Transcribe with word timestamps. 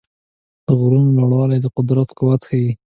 د 0.65 0.67
غرونو 0.79 1.09
لوړوالي 1.17 1.57
د 1.61 1.67
قدرت 1.77 2.09
قوت 2.17 2.41
ښيي. 2.49 2.71